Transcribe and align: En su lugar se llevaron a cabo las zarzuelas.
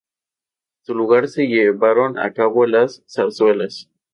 En 0.79 0.85
su 0.87 0.95
lugar 0.95 1.27
se 1.27 1.45
llevaron 1.45 2.17
a 2.17 2.33
cabo 2.33 2.65
las 2.65 3.03
zarzuelas. 3.07 3.87